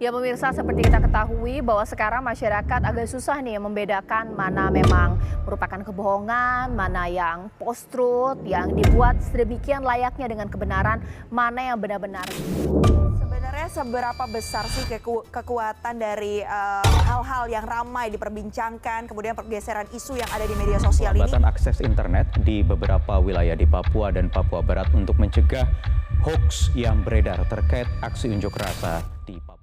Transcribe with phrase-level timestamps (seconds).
[0.00, 5.76] Ya pemirsa seperti kita ketahui bahwa sekarang masyarakat agak susah nih membedakan mana memang merupakan
[5.76, 12.24] kebohongan, mana yang post truth yang dibuat sedemikian layaknya dengan kebenaran, mana yang benar-benar.
[13.20, 19.84] Sebenarnya seberapa besar sih keku kekuatan dari eh, hal-hal uh, yang ramai diperbincangkan, kemudian pergeseran
[19.92, 21.28] isu yang ada di media sosial ini?
[21.28, 25.68] Pelambatan akses internet di beberapa wilayah di Papua dan Papua Barat untuk mencegah
[26.24, 29.59] hoax yang beredar terkait aksi unjuk rasa di Papua.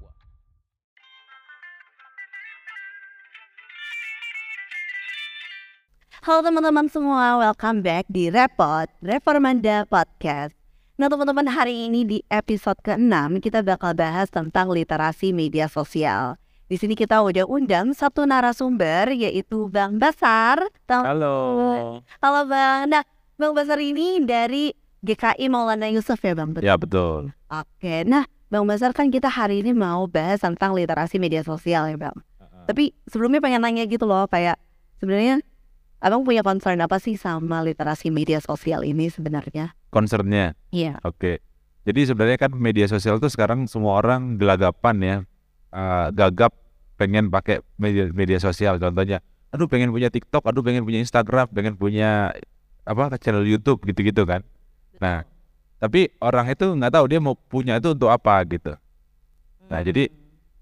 [6.27, 10.51] Halo teman-teman semua, welcome back di Repot Reformanda Podcast.
[10.99, 16.35] Nah teman-teman hari ini di episode ke-6 kita bakal bahas tentang literasi media sosial.
[16.67, 20.67] Di sini kita udah undang satu narasumber yaitu Bang Basar.
[20.91, 22.03] Halo.
[22.19, 22.91] Halo Bang.
[22.91, 23.07] Nah
[23.39, 24.75] Bang Basar ini dari
[25.07, 26.51] GKI Maulana Yusuf ya Bang?
[26.59, 27.31] Ya betul.
[27.47, 31.95] Oke, nah Bang Basar kan kita hari ini mau bahas tentang literasi media sosial ya
[31.95, 32.19] Bang.
[32.67, 34.59] Tapi sebelumnya pengen nanya gitu loh kayak
[34.99, 35.39] sebenarnya
[35.97, 39.73] Abang punya concern apa sih sama literasi media sosial ini sebenarnya?
[39.89, 40.53] Concernnya.
[40.69, 41.01] Iya.
[41.01, 41.41] Oke.
[41.89, 45.15] Jadi sebenarnya kan media sosial tuh sekarang semua orang gelagapan ya,
[45.73, 46.53] uh, gagap
[46.99, 48.77] pengen pakai media media sosial.
[48.77, 52.35] Contohnya, aduh pengen punya TikTok, aduh pengen punya Instagram, pengen punya
[52.85, 54.43] apa channel YouTube gitu-gitu kan.
[55.01, 55.23] Nah,
[55.81, 58.75] tapi orang itu nggak tahu dia mau punya itu untuk apa gitu.
[59.71, 60.11] Nah, jadi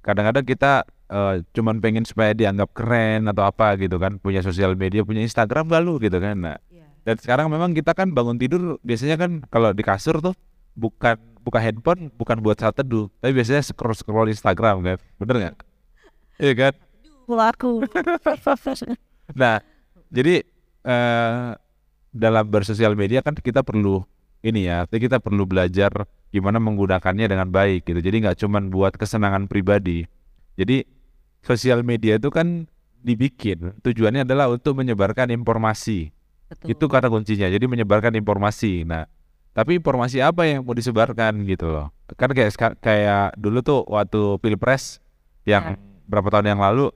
[0.05, 5.05] kadang-kadang kita uh, cuman pengen supaya dianggap keren atau apa gitu kan punya sosial media
[5.05, 6.35] punya Instagram lalu gitu kan.
[6.37, 6.89] Nah yeah.
[7.05, 10.33] dan sekarang memang kita kan bangun tidur biasanya kan kalau di kasur tuh
[10.75, 15.57] bukan buka handphone bukan buat saat teduh tapi biasanya scroll scroll Instagram kan bener nggak?
[16.35, 16.73] Iya kan?
[19.39, 19.63] Nah
[20.11, 20.45] jadi
[20.85, 21.57] uh,
[22.15, 24.03] dalam bersosial media kan kita perlu
[24.45, 27.99] ini ya kita perlu belajar gimana menggunakannya dengan baik gitu.
[28.03, 30.03] Jadi nggak cuman buat kesenangan pribadi.
[30.59, 30.83] Jadi
[31.45, 32.65] sosial media itu kan
[33.05, 36.09] dibikin tujuannya adalah untuk menyebarkan informasi.
[36.49, 36.73] Betul.
[36.73, 37.45] Itu kata kuncinya.
[37.45, 38.81] Jadi menyebarkan informasi.
[38.81, 39.05] Nah,
[39.53, 41.93] tapi informasi apa yang mau disebarkan gitu loh.
[42.17, 44.99] Kan kayak kayak dulu tuh waktu Pilpres
[45.45, 45.81] yang ya.
[46.09, 46.89] berapa tahun yang lalu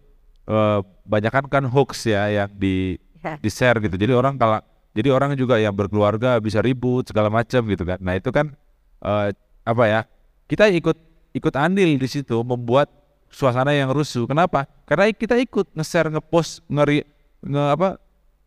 [0.49, 3.37] uh, banyak kan kan hoax ya yang di ya.
[3.37, 3.95] di share gitu.
[3.95, 4.59] Jadi orang kalau
[4.97, 8.01] jadi orang juga yang berkeluarga bisa ribut segala macam gitu kan.
[8.01, 8.57] Nah, itu kan
[9.05, 9.29] uh,
[9.63, 10.01] apa ya?
[10.49, 10.97] Kita ikut
[11.37, 12.89] ikut andil di situ membuat
[13.29, 14.25] suasana yang rusuh.
[14.25, 14.65] Kenapa?
[14.85, 17.05] Karena kita ikut nge-share, nge-post, ngeri
[17.39, 17.95] nge apa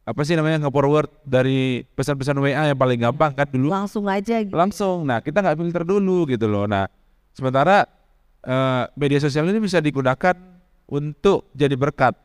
[0.03, 3.71] apa sih namanya nge-forward dari pesan-pesan WA yang paling gampang kan dulu.
[3.71, 4.54] Langsung aja gitu.
[4.54, 5.06] Langsung.
[5.06, 6.66] Nah, kita nggak filter dulu gitu loh.
[6.66, 6.91] Nah,
[7.31, 7.87] sementara
[8.42, 10.34] uh, media sosial ini bisa digunakan
[10.91, 12.19] untuk jadi berkat.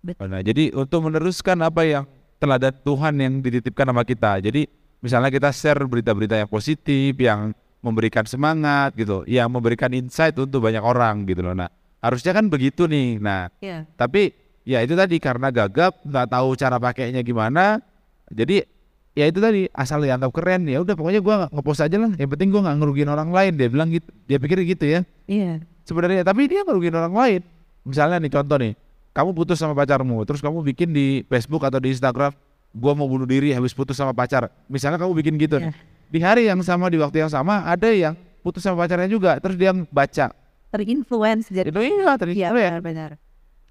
[0.00, 0.32] Betul.
[0.32, 2.04] Nah, jadi untuk meneruskan apa yang
[2.40, 4.40] teladan Tuhan yang dititipkan sama kita.
[4.40, 4.64] Jadi
[5.04, 7.52] misalnya kita share berita-berita yang positif, yang
[7.84, 11.54] memberikan semangat gitu, yang memberikan insight untuk banyak orang gitu loh.
[11.54, 13.18] Nah, harusnya kan begitu nih.
[13.18, 13.84] Nah yeah.
[13.98, 17.80] tapi ya itu tadi karena gagap nggak tahu cara pakainya gimana
[18.28, 18.68] jadi
[19.16, 22.12] ya itu tadi asal dianggap keren ya udah pokoknya gua ngepost aja lah.
[22.14, 25.00] Yang penting gua nggak ngerugiin orang lain dia bilang gitu dia pikir gitu ya.
[25.26, 25.42] Iya.
[25.42, 25.56] Yeah.
[25.88, 27.40] sebenarnya tapi dia ngerugiin orang lain.
[27.82, 28.72] Misalnya nih contoh nih
[29.16, 32.30] kamu putus sama pacarmu terus kamu bikin di Facebook atau di Instagram
[32.76, 34.52] gua mau bunuh diri habis putus sama pacar.
[34.70, 35.74] Misalnya kamu bikin gitu yeah.
[36.06, 39.58] di hari yang sama di waktu yang sama ada yang putus sama pacarnya juga terus
[39.58, 40.30] dia baca
[40.68, 42.44] terinfluence jadi itu iya terinfluence.
[42.44, 43.10] Ya, benar-benar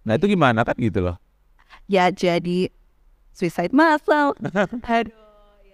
[0.08, 1.20] nah itu gimana kan gitu loh.
[1.92, 2.72] Ya jadi
[3.36, 4.32] suicide massal.
[4.88, 5.28] Aduh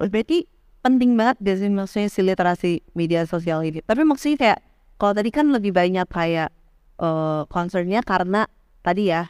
[0.10, 0.50] berarti
[0.84, 3.80] penting banget gak sih maksudnya si literasi media sosial ini?
[3.86, 4.60] Tapi maksudnya kayak
[5.00, 6.50] kalau tadi kan lebih banyak kayak
[7.00, 8.48] uh, concernnya karena
[8.84, 9.28] tadi ya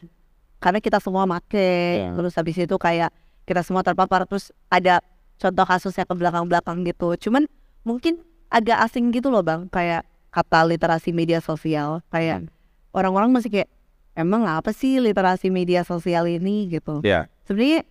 [0.64, 2.16] karena kita semua make yeah.
[2.16, 3.12] terus habis itu kayak
[3.44, 5.04] kita semua terpapar terus ada
[5.36, 7.20] contoh kasusnya ke belakang-belakang gitu.
[7.28, 7.46] Cuman
[7.84, 9.68] mungkin agak asing gitu loh bang.
[9.68, 12.02] Kayak kata literasi media sosial.
[12.10, 12.52] Kayak hmm.
[12.98, 13.70] orang-orang masih kayak
[14.18, 16.74] emang apa sih literasi media sosial ini?
[16.74, 17.06] Gitu.
[17.06, 17.86] Ya sebenarnya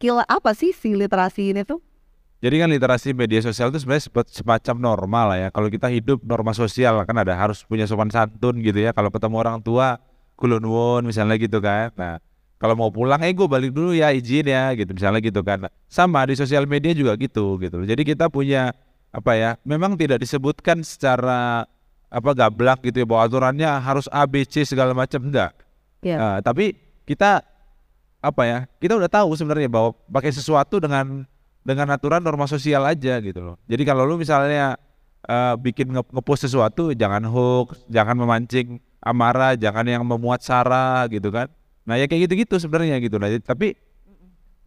[0.00, 1.84] skill apa sih si literasi ini tuh?
[2.42, 5.48] Jadi kan literasi media sosial itu sebenarnya semacam normal lah ya.
[5.54, 8.90] Kalau kita hidup norma sosial kan ada harus punya sopan santun gitu ya.
[8.90, 10.02] Kalau ketemu orang tua
[10.34, 11.94] kulon misalnya gitu kan.
[11.94, 12.18] Nah
[12.58, 15.70] kalau mau pulang eh gue balik dulu ya izin ya gitu misalnya gitu kan.
[15.86, 17.78] Sama di sosial media juga gitu gitu.
[17.86, 18.74] Jadi kita punya
[19.14, 21.70] apa ya memang tidak disebutkan secara
[22.12, 25.56] apa gablak gitu ya bahwa aturannya harus A B C segala macam enggak.
[26.04, 26.20] Yeah.
[26.20, 26.76] Uh, tapi
[27.08, 27.40] kita
[28.20, 28.58] apa ya?
[28.76, 31.24] Kita udah tahu sebenarnya bahwa pakai sesuatu dengan
[31.64, 33.56] dengan aturan norma sosial aja gitu loh.
[33.64, 34.76] Jadi kalau lu misalnya
[35.24, 41.32] uh, bikin nge ngepost sesuatu jangan hoax, jangan memancing amarah, jangan yang memuat sara gitu
[41.32, 41.48] kan.
[41.82, 43.26] Nah, ya kayak gitu-gitu sebenarnya gitu nah.
[43.26, 43.74] Tapi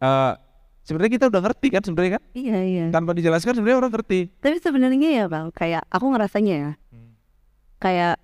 [0.04, 0.36] uh,
[0.84, 2.22] sebenarnya kita udah ngerti kan sebenarnya kan?
[2.36, 2.84] Iya, iya.
[2.92, 4.20] Tanpa dijelaskan sebenarnya orang ngerti.
[4.36, 6.70] Tapi sebenarnya ya, Bang, kayak aku ngerasanya ya
[7.78, 8.20] kayak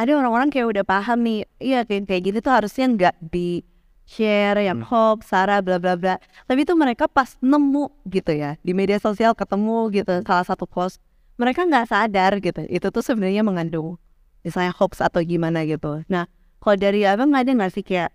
[0.00, 3.60] ada orang-orang kayak udah paham nih, iya kayak kayak gini tuh harusnya nggak di
[4.08, 6.16] share yang hoax, sara, bla bla bla.
[6.48, 10.98] Tapi itu mereka pas nemu gitu ya di media sosial ketemu gitu salah satu post,
[11.36, 12.64] mereka nggak sadar gitu.
[12.66, 14.00] Itu tuh sebenarnya mengandung
[14.40, 16.00] misalnya hoax atau gimana gitu.
[16.08, 16.24] Nah,
[16.64, 18.10] kalau dari abang ada nggak sih kayak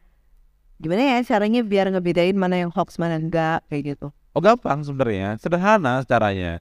[0.82, 4.10] gimana ya caranya biar ngebedain mana yang hoax mana enggak kayak gitu?
[4.36, 6.60] Oh gampang sebenarnya, sederhana caranya.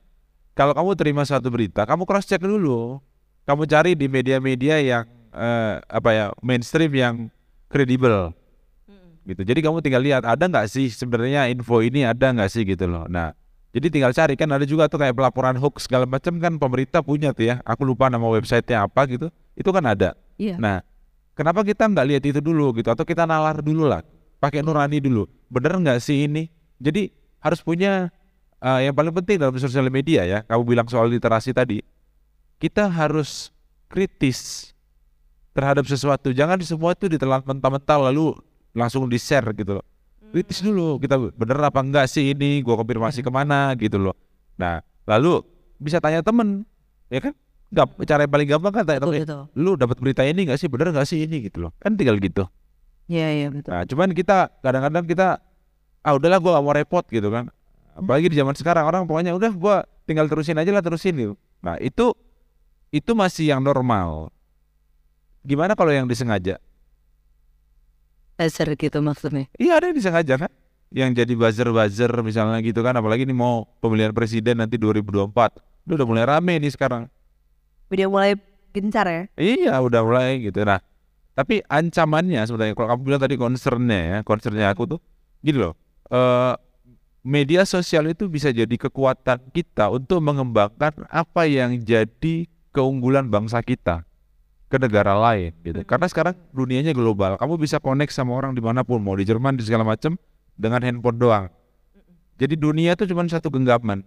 [0.54, 3.02] Kalau kamu terima suatu berita, kamu cross check dulu.
[3.44, 7.14] Kamu cari di media-media yang eh, apa ya mainstream yang
[7.68, 8.32] kredibel,
[9.24, 9.42] gitu.
[9.42, 13.08] Jadi kamu tinggal lihat ada nggak sih sebenarnya info ini ada nggak sih gitu loh.
[13.08, 13.32] Nah,
[13.72, 17.32] jadi tinggal cari kan ada juga tuh kayak pelaporan hoax segala macam kan pemerintah punya
[17.32, 17.58] tuh ya.
[17.64, 19.32] Aku lupa nama websitenya apa gitu.
[19.56, 20.14] Itu kan ada.
[20.36, 20.60] Iya.
[20.60, 20.84] Nah,
[21.34, 24.04] kenapa kita nggak lihat itu dulu gitu atau kita nalar dulu lah,
[24.38, 25.26] pakai nurani dulu.
[25.48, 26.52] Bener nggak sih ini?
[26.78, 27.08] Jadi
[27.40, 28.12] harus punya
[28.60, 30.38] eh, yang paling penting dalam sosial media ya.
[30.44, 31.80] Kamu bilang soal literasi tadi,
[32.64, 33.52] kita harus
[33.92, 34.72] kritis
[35.52, 36.32] terhadap sesuatu.
[36.32, 38.32] Jangan semua itu ditelan mentah-mentah lalu
[38.72, 39.86] langsung di share gitu loh.
[40.32, 42.64] Kritis dulu kita bener apa enggak sih ini?
[42.64, 44.16] Gua konfirmasi ke mana gitu loh.
[44.56, 45.44] Nah, lalu
[45.76, 46.64] bisa tanya temen,
[47.12, 47.36] ya kan?
[47.74, 49.42] Gak, cara yang paling gampang kan tanya temen, betul.
[49.58, 52.46] lu dapat berita ini nggak sih bener nggak sih ini gitu loh kan tinggal gitu
[53.10, 53.74] Iya iya betul.
[53.74, 55.42] nah cuman kita kadang-kadang kita
[56.06, 57.50] ah udahlah gua gak mau repot gitu kan
[57.98, 61.34] apalagi di zaman sekarang orang pokoknya udah gua tinggal terusin aja lah terusin gitu
[61.66, 62.14] nah itu
[62.94, 64.30] itu masih yang normal.
[65.42, 66.62] Gimana kalau yang disengaja?
[68.38, 69.50] Dasar gitu maksudnya.
[69.58, 70.50] iya ada yang disengaja kan?
[70.94, 76.06] Yang jadi buzzer-buzzer misalnya gitu kan apalagi ini mau pemilihan presiden nanti 2024 Lu udah
[76.06, 77.10] mulai rame nih sekarang.
[77.90, 78.38] Udah mulai
[78.70, 79.22] gencar ya.
[79.34, 80.62] Iya udah mulai gitu.
[80.62, 80.78] Nah
[81.34, 85.00] tapi ancamannya sebenarnya Kalau kamu bilang tadi concernnya ya Concernnya aku tuh
[85.42, 85.74] Gini loh
[86.14, 86.54] eh
[87.26, 94.02] Media sosial itu bisa jadi kekuatan kita Untuk mengembangkan apa yang jadi keunggulan bangsa kita
[94.66, 95.86] ke negara lain gitu.
[95.86, 99.54] Karena sekarang dunianya global, kamu bisa connect sama orang di mana pun, mau di Jerman
[99.54, 100.18] di segala macam
[100.58, 101.46] dengan handphone doang.
[102.34, 104.02] Jadi dunia itu cuma satu genggaman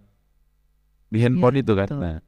[1.08, 1.88] di handphone Iya, itu kan.
[1.88, 2.00] betul.
[2.04, 2.18] Nah,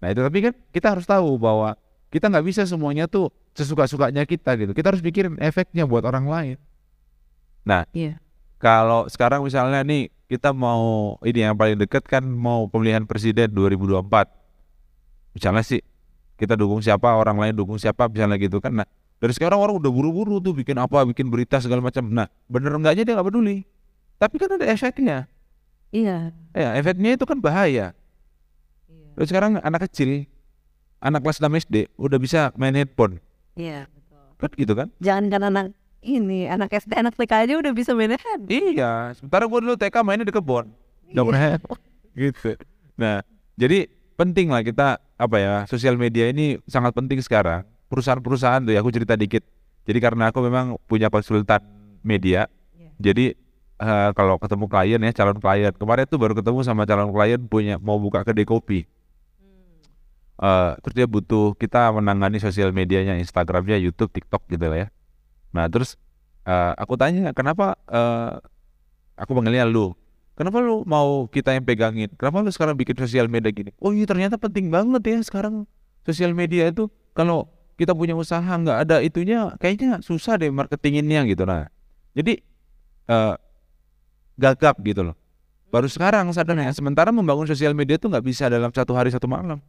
[0.00, 1.76] nah itu tapi kan kita harus tahu bahwa
[2.08, 4.72] kita nggak bisa semuanya tuh sesuka-sukanya kita gitu.
[4.72, 6.56] Kita harus pikirin efeknya buat orang lain.
[7.68, 8.16] Nah, Iya.
[8.56, 14.32] kalau sekarang misalnya nih kita mau ini yang paling dekat kan mau pemilihan presiden 2024.
[15.36, 15.84] Misalnya sih
[16.40, 18.72] kita dukung siapa, orang lain dukung siapa misalnya gitu kan.
[18.72, 18.88] Nah,
[19.20, 22.08] dari sekarang orang udah buru-buru tuh bikin apa, bikin berita segala macam.
[22.08, 23.68] Nah, bener enggaknya dia nggak peduli.
[24.16, 25.28] Tapi kan ada efeknya.
[25.92, 26.32] Iya.
[26.56, 27.92] Ya, efeknya itu kan bahaya.
[29.20, 30.24] Terus sekarang anak kecil,
[31.04, 33.20] anak kelas 6 SD udah bisa main handphone.
[33.60, 33.84] Iya.
[34.40, 34.88] Kan gitu kan?
[35.04, 35.66] Jangan kan anak
[36.00, 38.48] ini anak SD anak TK aja udah bisa main hand.
[38.48, 40.72] Iya, sementara gua dulu TK mainnya di.
[41.12, 41.42] Nggak pernah
[42.16, 42.50] gitu.
[42.96, 43.20] Nah,
[43.60, 43.88] jadi
[44.20, 47.64] penting lah kita apa ya sosial media ini sangat penting sekarang.
[47.88, 49.40] Perusahaan-perusahaan tuh ya aku cerita dikit.
[49.88, 51.64] Jadi karena aku memang punya konsultan
[52.04, 52.52] media,
[53.00, 53.32] jadi
[53.80, 57.80] eh, kalau ketemu klien ya calon klien kemarin tuh baru ketemu sama calon klien punya
[57.80, 58.84] mau buka kedai kopi.
[60.40, 64.88] Eh, terus dia butuh kita menangani sosial medianya, Instagramnya, YouTube, TikTok gitu lah ya.
[65.56, 65.96] Nah terus
[66.44, 68.36] eh, aku tanya kenapa eh,
[69.16, 69.96] aku panggilnya lu
[70.34, 72.10] kenapa lu mau kita yang pegangin?
[72.14, 73.70] Kenapa lu sekarang bikin sosial media gini?
[73.80, 75.64] Oh iya ternyata penting banget ya sekarang
[76.04, 76.90] sosial media itu.
[77.14, 77.50] Kalau
[77.80, 81.48] kita punya usaha nggak ada itunya kayaknya susah deh marketinginnya gitu.
[81.48, 81.68] Nah
[82.12, 82.38] jadi
[83.08, 83.34] eh,
[84.40, 85.16] gagap gitu loh.
[85.70, 89.62] Baru sekarang sadarnya sementara membangun sosial media itu nggak bisa dalam satu hari satu malam.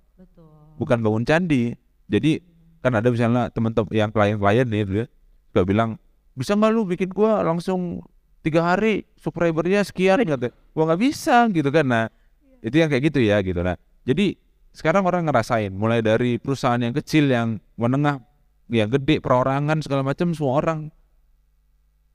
[0.82, 1.78] Bukan bangun candi.
[2.10, 2.42] Jadi
[2.82, 5.06] kan ada misalnya teman-teman yang klien-klien nih
[5.54, 6.02] dia bilang
[6.34, 8.02] bisa nggak lu bikin gua langsung
[8.42, 10.54] tiga hari subscribernya sekian katanya.
[10.74, 11.86] Gua nggak bisa gitu kan.
[11.86, 12.06] Nah
[12.62, 13.62] itu yang kayak gitu ya gitu.
[13.62, 14.38] Nah jadi
[14.72, 18.24] sekarang orang ngerasain mulai dari perusahaan yang kecil yang menengah
[18.72, 20.80] yang gede perorangan segala macam semua orang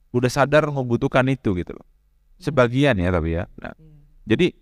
[0.09, 1.85] udah sadar membutuhkan itu gitu loh.
[2.41, 3.45] Sebagian ya tapi ya.
[3.61, 3.73] Nah,
[4.25, 4.53] jadi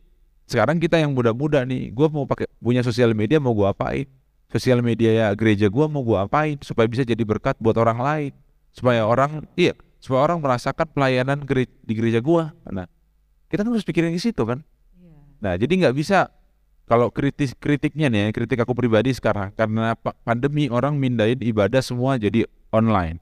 [0.45, 4.05] sekarang kita yang muda-muda nih gua mau pakai punya sosial media mau gua apain?
[4.51, 8.31] Sosial media ya gereja gua mau gua apain supaya bisa jadi berkat buat orang lain?
[8.75, 9.71] Supaya orang iya
[10.05, 11.41] supaya orang merasakan pelayanan
[11.81, 12.53] di gereja gua.
[12.69, 12.85] Nah
[13.49, 14.61] kita kan harus pikirin di situ kan?
[15.41, 16.29] Nah jadi nggak bisa
[16.85, 21.81] kalau kritis kritiknya nih ya, kritik aku pribadi sekarang karena pa- pandemi orang mindahin ibadah
[21.81, 23.17] semua jadi online.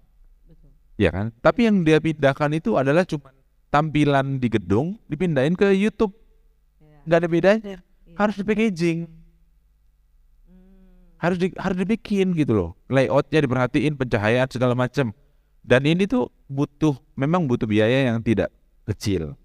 [0.99, 1.31] Ya kan?
[1.39, 3.31] Tapi yang dia pindahkan itu adalah cuma
[3.71, 6.11] tampilan di gedung dipindahin ke YouTube.
[7.07, 7.77] Nggak ada bedanya.
[8.19, 8.99] Harus di packaging.
[11.23, 12.71] Harus di, harus dibikin gitu loh.
[12.91, 15.15] Layoutnya diperhatiin pencahayaan segala macam
[15.63, 18.51] dan ini tuh butuh memang butuh biaya yang tidak
[18.85, 19.39] kecil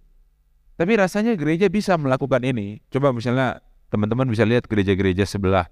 [0.78, 5.66] tapi rasanya gereja bisa melakukan ini coba misalnya teman-teman bisa lihat gereja-gereja sebelah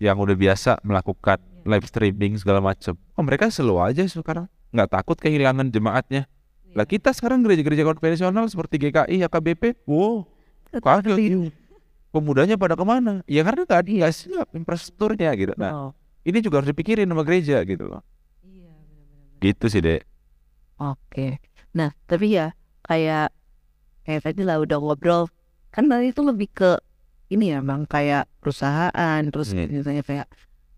[0.00, 1.36] yang udah biasa melakukan
[1.68, 2.96] live streaming segala macam.
[3.14, 6.24] Oh mereka slow aja sekarang, nggak takut kehilangan jemaatnya.
[6.72, 10.24] Lah kita sekarang gereja-gereja konvensional seperti GKI, HKBP, wow,
[10.72, 11.52] kaget.
[12.10, 13.22] Pemudanya pada ke mana?
[13.30, 15.54] Ya karena ada nggak siap infrastrukturnya gitu.
[15.54, 15.90] Nah Oh,
[16.26, 18.02] ini juga harus dipikirin sama gereja gitu loh.
[19.40, 20.04] Gitu sih dek.
[20.76, 21.40] Oke.
[21.72, 22.52] Nah, tapi ya
[22.84, 23.32] kayak
[24.04, 25.28] kayak tadi lah udah ngobrol
[25.70, 26.70] kan tadi itu lebih ke
[27.30, 29.70] ini ya bang kayak perusahaan terus Hmm.
[29.70, 30.26] misalnya kayak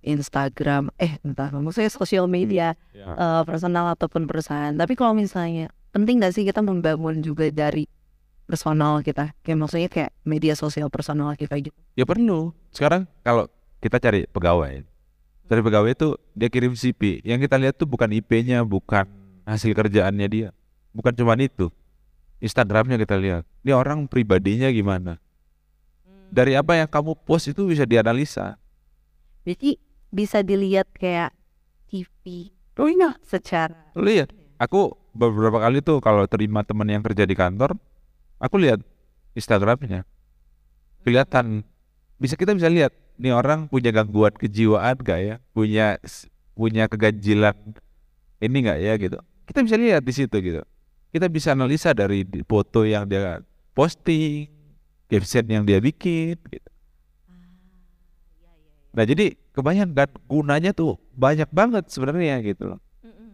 [0.02, 2.74] Instagram eh entah maksudnya sosial media
[3.16, 7.86] eh, personal ataupun perusahaan tapi kalau misalnya penting gak sih kita membangun juga dari
[8.44, 12.52] personal kita kayak maksudnya kayak media sosial personal kita gitu Ya perlu.
[12.68, 13.48] Sekarang kalau
[13.80, 14.84] kita cari pegawai,
[15.52, 17.20] cari pegawai itu dia kirim CV.
[17.20, 19.04] Yang kita lihat tuh bukan IP-nya, bukan
[19.44, 20.48] hasil kerjaannya dia,
[20.96, 21.68] bukan cuma itu.
[22.40, 23.44] Instagramnya kita lihat.
[23.60, 25.20] Ini orang pribadinya gimana?
[26.32, 28.56] Dari apa yang kamu post itu bisa dianalisa.
[29.44, 29.76] jadi
[30.08, 31.36] bisa dilihat kayak
[31.92, 32.48] TV
[32.80, 34.32] Oh iya, secara lihat.
[34.56, 37.76] Aku beberapa kali tuh kalau terima teman yang kerja di kantor,
[38.40, 38.80] aku lihat
[39.36, 40.08] Instagramnya.
[41.04, 41.66] Kelihatan
[42.16, 45.34] bisa kita bisa lihat nih orang punya gangguan kejiwaan gak ya?
[45.52, 45.96] Punya
[46.52, 47.56] punya keganjilan
[48.42, 49.18] ini nggak ya gitu.
[49.48, 50.62] Kita bisa lihat di situ gitu.
[51.12, 53.44] Kita bisa analisa dari foto yang dia
[53.76, 54.48] posting,
[55.08, 56.68] caption yang dia bikin gitu.
[58.92, 62.80] Nah, jadi kebanyakan kan gunanya tuh banyak banget sebenarnya gitu loh.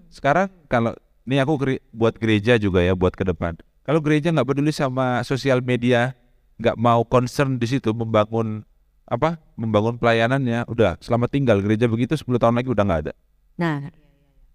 [0.06, 0.94] Sekarang kalau
[1.26, 3.58] ini aku gere- buat gereja juga ya buat ke depan.
[3.82, 6.14] Kalau gereja nggak peduli sama sosial media,
[6.62, 8.62] nggak mau concern di situ membangun
[9.08, 9.40] apa?
[9.56, 13.12] Membangun pelayanannya, udah selamat tinggal gereja begitu 10 tahun lagi udah nggak ada.
[13.56, 13.90] nah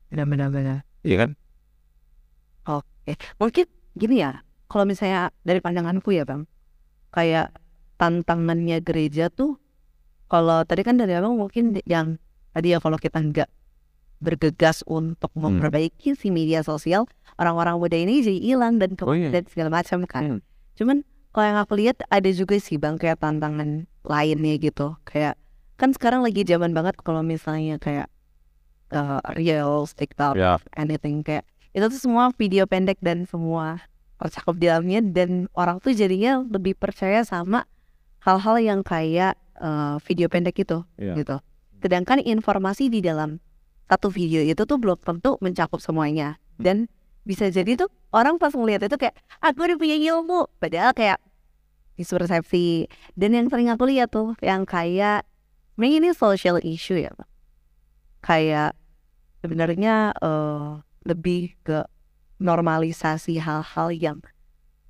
[0.07, 1.29] benar-benar benar Iya kan?
[2.63, 6.48] Oke, mungkin gini ya, kalau misalnya dari pandanganku ya bang,
[7.12, 7.51] kayak
[7.98, 9.60] tantangannya gereja tuh,
[10.25, 12.15] kalau tadi kan dari abang mungkin yang
[12.50, 13.50] tadi ya kalau kita nggak
[14.24, 15.60] bergegas untuk Hmm.
[15.60, 17.03] memperbaiki si media sosial,
[17.36, 19.27] orang-orang muda ini jadi hilang dan ke- Oh iya.
[19.29, 20.24] dan segala macam kan.
[20.24, 20.41] Hmm.
[20.79, 20.98] Cuman
[21.34, 25.34] kalau yang aku lihat ada juga sih bang kayak tantangan lainnya gitu, kayak
[25.75, 28.08] kan sekarang lagi zaman banget kalau misalnya kayak
[28.94, 30.62] uh, reels, TikTok, Ya.
[30.78, 33.82] anything kayak itu tuh semua video pendek dan semua
[34.22, 37.66] tercakup di dalamnya dan orang tuh jadinya lebih percaya sama
[38.22, 41.18] hal-hal yang kayak uh, video pendek itu Iya.
[41.18, 41.36] gitu.
[41.82, 43.42] Sedangkan informasi di dalam
[43.90, 46.88] satu video itu tuh belum tentu mencakup semuanya dan
[47.24, 50.48] bisa jadi tuh orang pas ngeliat itu kayak aku udah punya ilmu.
[50.60, 51.20] Padahal kayak
[51.96, 55.25] mispersepsi dan yang sering aku lihat tuh yang kayak
[55.77, 57.30] ini ini social issue ya Pak.
[58.24, 58.72] kayak
[59.44, 60.70] sebenarnya eh,
[61.03, 61.84] lebih ke
[62.39, 64.20] normalisasi hal-hal yang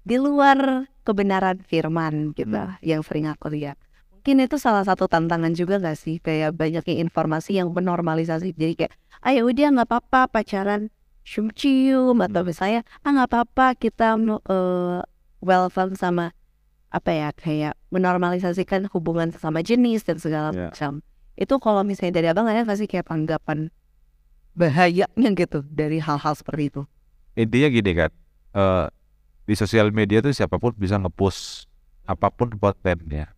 [0.04, 3.76] di luar kebenaran firman gitu yang sering aku lihat
[4.24, 6.16] mungkin itu salah satu tantangan juga gak sih?
[6.24, 8.56] Kayak banyaknya informasi yang menormalisasi.
[8.56, 8.96] Jadi kayak
[9.28, 10.88] ayo udah nggak apa-apa pacaran
[11.24, 15.00] cium-cium atau misalnya ah nggak apa-apa kita uh,
[15.40, 16.32] welcome sama
[16.94, 20.70] apa ya kayak menormalisasikan hubungan sesama jenis dan segala Ya.
[20.70, 21.02] macam
[21.34, 23.74] itu kalau misalnya dari abang ada sih kayak tanggapan
[24.54, 26.82] bahayanya gitu dari hal-hal seperti itu
[27.34, 28.12] Intinya gini kan,
[28.54, 28.86] eh,
[29.50, 31.66] di sosial media tuh siapa pun bisa ngepost
[32.06, 33.34] apa pun kontennya.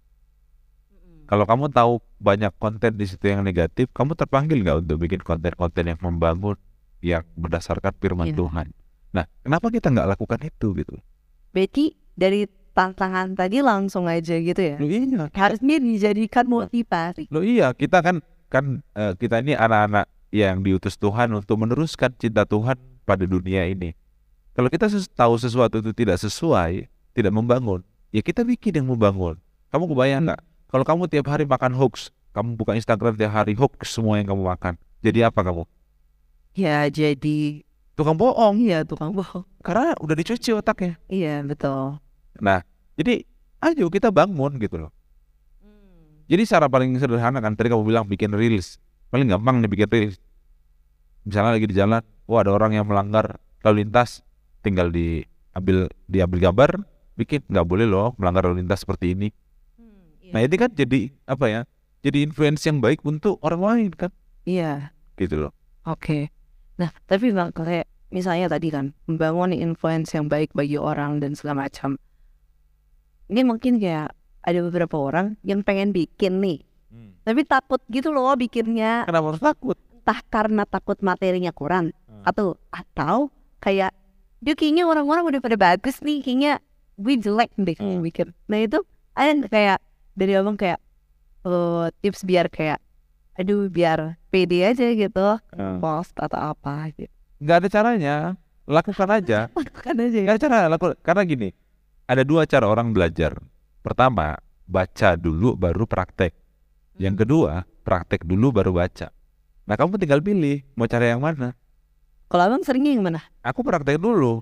[1.26, 5.96] Kalau kamu tahu banyak konten di situ yang negatif, kamu terpanggil nggak untuk bikin konten-konten
[5.96, 6.60] yang membangun,
[7.06, 8.38] yang berdasarkan firman Iya.
[8.42, 8.68] Tuhan.
[9.14, 10.96] Nah, kenapa kita nggak lakukan itu gitu?
[11.54, 17.72] Betty dari tantangan tadi langsung aja gitu ya Loh iya, harusnya dijadikan motivasi loh iya
[17.72, 18.20] kita kan
[18.52, 22.76] kan eh, kita ini anak-anak yang diutus Tuhan untuk meneruskan cinta Tuhan
[23.08, 23.96] pada dunia ini.
[24.52, 29.40] Kalau kita tahu sesuatu itu tidak sesuai, tidak membangun, ya kita bikin yang membangun.
[29.72, 30.42] Kamu kebayang nggak?
[30.72, 34.44] Kalau kamu tiap hari makan hoax, kamu buka Instagram tiap hari hoax semua yang kamu
[34.44, 34.74] makan.
[35.04, 35.64] Jadi apa kamu?
[36.56, 37.62] Ya jadi
[37.96, 38.60] Tukang bohong.
[38.60, 41.00] iya tukang bohong Karena udah dicuci otaknya.
[41.08, 42.00] iya betul
[42.36, 42.60] Nah,
[43.00, 43.24] jadi
[43.64, 44.92] ayo kita bangun gitu loh.
[46.28, 48.76] Jadi cara paling sederhana kan tadi kamu bilang bikin reels.
[49.08, 50.18] Paling gampang nih bikin reels.
[51.24, 54.20] Misalnya lagi di jalan, wah ada orang yang melanggar lalu lintas,
[54.62, 56.72] tinggal diambil diambil gambar,
[57.16, 59.32] bikin nggak boleh loh melanggar lalu lintas seperti ini.
[60.36, 61.62] Nah ini kan jadi apa ya?
[62.04, 64.12] Jadi influence yang baik untuk orang lain kan,
[64.44, 65.52] iya gitu loh.
[65.88, 66.30] Oke.
[66.76, 71.68] Nah, tapi bang, kayak misalnya tadi kan membangun influence yang baik bagi orang dan segala
[71.68, 71.96] macam.
[73.26, 74.14] Ini mungkin kayak
[74.46, 76.62] ada beberapa orang yang pengen bikin nih,
[77.26, 79.10] tapi takut gitu loh bikinnya.
[79.10, 79.78] Kenapa harus takut?
[80.06, 82.22] Entah karena takut materinya kurang Hmm.
[82.22, 83.90] atau atau kayak
[84.46, 86.62] dia kayaknya orang-orang udah pada bagus nih, kayaknya
[87.02, 88.06] gue jelek deh Hmm.
[88.06, 88.30] bikin.
[88.46, 88.86] Nah itu
[89.18, 89.80] ada kayak
[90.14, 90.78] dari abang kayak
[91.46, 92.78] eh, tips biar kayak
[93.36, 97.12] aduh biar pede aja gitu Eh, post atau apa gitu.
[97.40, 98.16] Nggak ada caranya
[98.66, 99.40] lakukan aja.
[99.60, 100.24] Lakukan aja ya.
[100.26, 101.50] Nggak ada cara laku- karena gini
[102.06, 103.38] ada dua cara orang belajar.
[103.80, 106.34] Pertama baca dulu baru praktek.
[106.96, 107.52] Yang kedua
[107.84, 109.12] praktek dulu baru baca.
[109.66, 111.54] Nah kamu tinggal pilih mau cara yang mana.
[112.26, 113.22] Kalau abang seringnya yang mana?
[113.44, 114.42] Aku praktek dulu.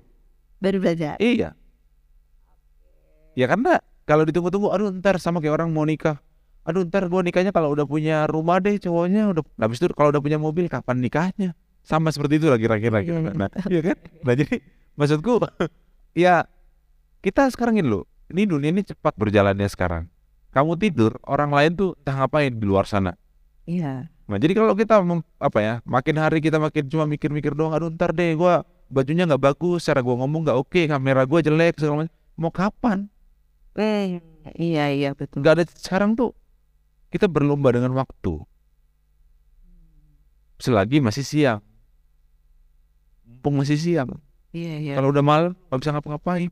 [0.56, 1.20] Baru belajar?
[1.20, 1.52] Iya.
[3.34, 6.22] Ya karena kalau ditunggu-tunggu aduh ntar sama kayak orang mau nikah
[6.64, 10.22] aduh ntar gua nikahnya kalau udah punya rumah deh cowoknya udah habis itu kalau udah
[10.24, 11.52] punya mobil kapan nikahnya?
[11.84, 13.20] Sama seperti itu lah kira-kira gitu.
[13.20, 13.36] Iya.
[13.36, 13.96] nah iya kan?
[14.24, 14.54] Nah jadi
[14.96, 15.36] maksudku
[16.24, 16.48] ya
[17.20, 20.08] kita sekarang ini loh ini dunia ini cepat berjalannya sekarang.
[20.56, 23.12] Kamu tidur orang lain tuh entah ngapain di luar sana.
[23.68, 24.08] Iya.
[24.08, 27.92] Nah jadi kalau kita mem- apa ya makin hari kita makin cuma mikir-mikir doang aduh
[27.92, 32.08] ntar deh gua bajunya nggak bagus cara gua ngomong nggak oke kamera gua jelek segala
[32.08, 32.14] macam.
[32.40, 32.98] Mau kapan?
[33.76, 34.24] Eh
[34.56, 35.44] iya iya betul.
[35.44, 36.32] Nggak ada sekarang tuh
[37.14, 38.42] kita berlomba dengan waktu.
[40.58, 41.60] Selagi masih siang.
[43.22, 44.10] Mumpung masih siang.
[44.50, 44.94] Iya iya.
[44.98, 46.50] Kalau udah malam nggak bisa ngapa-ngapain.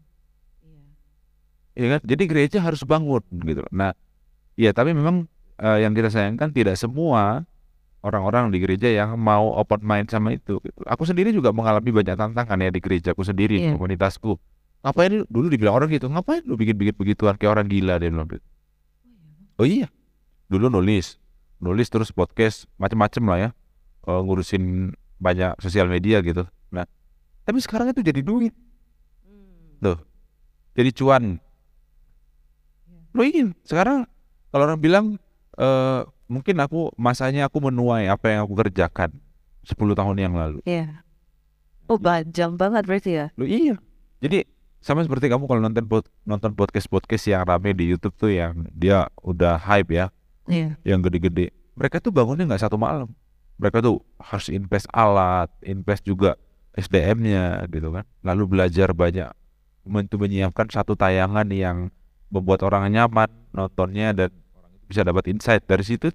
[1.73, 2.01] Ya kan?
[2.05, 3.97] Jadi gereja harus bangun gitu nah
[4.61, 5.25] ya tapi memang
[5.57, 7.49] eh, yang kita sayangkan tidak semua
[8.05, 10.81] orang-orang di gereja yang mau open mind sama itu gitu.
[10.85, 13.81] aku sendiri juga mengalami banyak tantangan ya di gerejaku sendiri di Iya.
[13.81, 14.37] komunitasku.
[14.85, 17.41] Ngapain lu- dulu dibilang orang gitu ngapain lu bikin-bikin begituan?
[17.41, 18.45] Kayak orang gila dia bilang gitu.
[19.57, 19.89] oh iya
[20.53, 21.17] dulu nulis
[21.63, 23.51] nulis terus podcast macem-macem lah ya.
[24.05, 24.93] Eh, ngurusin
[25.23, 26.45] banyak sosial media gitu.
[26.75, 26.85] Nah
[27.47, 28.53] tapi sekarang itu jadi duit.
[29.81, 29.97] Tuh
[30.77, 31.41] jadi cuan.
[33.17, 33.57] Lo ingin?
[33.65, 34.05] Sekarang
[34.53, 35.07] kalau orang bilang
[35.57, 39.13] eh mungkin aku masanya aku menuai apa yang aku kerjakan
[39.65, 40.59] 10 tahun yang lalu.
[40.67, 41.07] Iya.
[41.87, 43.27] Oh panjang banget berarti ya?
[43.39, 43.79] Lo iya.
[44.19, 44.49] Jadi
[44.83, 48.67] sama seperti kamu kalau nonton pod- nonton podcast podcast yang rame di YouTube tuh yang
[48.75, 50.11] dia udah hype ya
[50.53, 50.77] iya.
[50.85, 51.51] yang gede-gede.
[51.73, 53.09] Mereka tuh bangunnya nggak satu malam.
[53.57, 56.37] Mereka tuh harus invest alat invest juga
[56.77, 58.05] SDM-nya gitu kan.
[58.21, 59.33] Lalu belajar banyak
[59.89, 61.89] untuk menyiapkan satu tayangan yang
[62.29, 65.65] membuat orang nyaman nontonnya dan orang itu bisa dapat insight.
[65.65, 66.13] Dari situ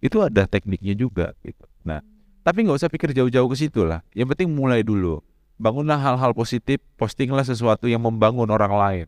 [0.00, 1.64] itu ada tekniknya juga gitu.
[1.84, 2.00] Nah
[2.44, 4.04] tapi nggak usah pikir jauh-jauh ke situ lah.
[4.12, 5.24] Yang penting mulai dulu.
[5.56, 9.06] Bangunlah hal-hal positif postinglah sesuatu yang membangun orang lain.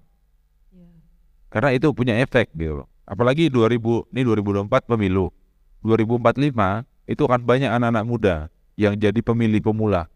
[1.53, 2.85] Karena itu punya efek gitu.
[2.85, 2.89] loh.
[3.07, 5.31] Apalagi 2000 ini 2024 pemilu.
[5.87, 8.35] 2045 itu akan banyak anak-anak muda
[8.75, 10.11] yang jadi pemilih pemula.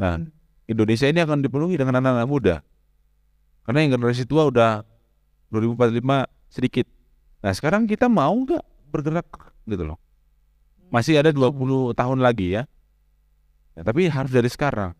[0.00, 0.24] Nah,
[0.64, 2.56] Indonesia ini akan dipenuhi dengan anak-anak muda.
[3.68, 4.80] Karena yang generasi tua udah
[5.52, 6.88] 2045 sedikit.
[7.44, 9.28] Nah, sekarang kita mau nggak bergerak
[9.68, 10.00] gitu loh.
[10.88, 12.64] Masih ada 20 tahun lagi ya.
[13.76, 14.96] Ya, tapi harus dari sekarang.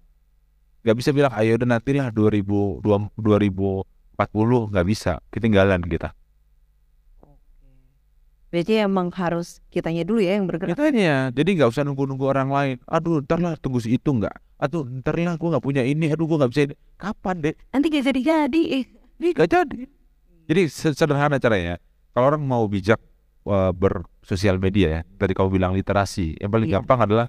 [0.84, 5.24] Gak bisa bilang ayo udah nanti lah 2000 2040 nggak bisa.
[5.32, 6.12] Ketinggalan kita.
[8.48, 12.76] Berarti emang harus kitanya dulu ya yang bergerak Kitanya, jadi nggak usah nunggu-nunggu orang lain.
[12.88, 14.32] Aduh, ntar lah tunggu si itu nggak.
[14.58, 16.08] Aduh, ntar lah gue nggak punya ini.
[16.08, 16.74] Aduh, gue nggak bisa ini.
[16.96, 17.54] Kapan deh?
[17.70, 18.62] nanti gak jadi jadi.
[19.20, 19.80] Ini nggak jadi.
[20.48, 21.76] Jadi se- sederhana caranya.
[22.10, 22.98] Kalau orang mau bijak
[23.44, 26.40] uh, bersosial media ya, tadi kamu bilang literasi.
[26.40, 26.74] Yang paling Iya.
[26.80, 27.26] gampang adalah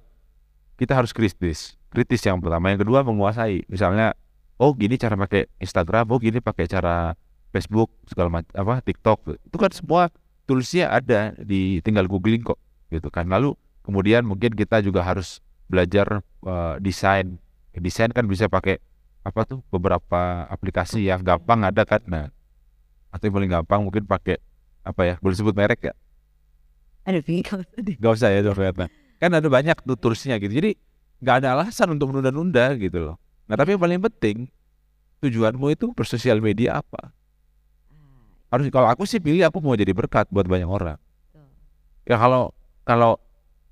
[0.80, 1.76] kita harus kritis.
[1.92, 2.72] Kritis yang pertama.
[2.72, 3.68] Yang kedua menguasai.
[3.68, 4.16] Misalnya,
[4.56, 7.14] oh gini cara pakai Instagram, oh gini pakai cara
[7.52, 9.20] Facebook segala macam apa TikTok.
[9.46, 10.08] Itu kan semua
[10.50, 12.58] toolsnya ada di tinggal googling kok
[12.90, 13.30] gitu kan.
[13.30, 13.54] Lalu
[13.86, 17.38] kemudian mungkin kita juga harus belajar uh, desain.
[17.78, 18.82] Desain kan bisa pakai
[19.22, 22.02] apa tuh beberapa aplikasi yang gampang ada kan.
[22.10, 22.34] Nah,
[23.14, 24.42] atau yang paling gampang mungkin pakai
[24.82, 25.16] apa ya?
[25.22, 25.96] Boleh sebut merek ya?
[27.10, 28.86] aduh bingung tadi Gak usah ya ternyata.
[29.18, 30.54] Kan ada banyak tuh toolsnya gitu.
[30.54, 30.72] Jadi
[31.20, 33.16] nggak ada alasan untuk menunda-nunda gitu loh.
[33.50, 34.38] Nah tapi yang paling penting
[35.20, 37.12] tujuanmu itu bersosial media apa?
[38.50, 40.98] Harus kalau aku sih pilih aku mau jadi berkat buat banyak orang.
[42.10, 42.54] Ya kalau
[42.86, 43.22] kalau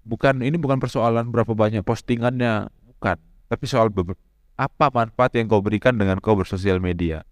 [0.05, 3.17] bukan ini bukan persoalan berapa banyak postingannya bukan,
[3.49, 3.89] tapi soal
[4.57, 7.25] apa manfaat yang kau berikan dengan kau bersosial media.